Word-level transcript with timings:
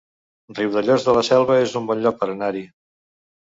Riudellots 0.59 1.05
de 1.09 1.15
la 1.19 1.23
Selva 1.29 1.59
es 1.67 1.77
un 1.83 1.87
bon 1.93 2.03
lloc 2.07 2.19
per 2.25 2.33
anar-hi 2.37 2.67